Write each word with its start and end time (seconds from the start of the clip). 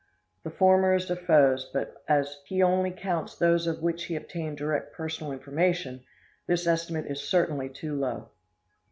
The 0.41 0.49
former 0.49 0.95
is 0.95 1.05
Defoe's, 1.05 1.65
but 1.71 2.03
as 2.07 2.37
he 2.47 2.63
only 2.63 2.89
counts 2.89 3.35
those 3.35 3.67
of 3.67 3.83
which 3.83 4.05
he 4.05 4.15
obtained 4.15 4.57
direct 4.57 4.93
personal 4.95 5.31
information, 5.31 6.03
this 6.47 6.65
estimate 6.65 7.05
is 7.05 7.21
certainly 7.29 7.69
too 7.69 7.93
low. 7.93 8.29